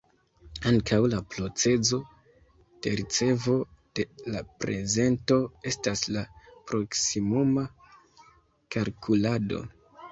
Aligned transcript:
Ankaŭ 0.69 0.97
la 1.13 1.17
procezo 1.33 1.99
de 2.87 2.93
ricevo 3.01 3.59
de 4.01 4.07
la 4.37 4.43
prezento 4.65 5.39
estas 5.75 6.05
la 6.17 6.25
"proksimuma 6.73 7.69
kalkulado". 8.77 9.67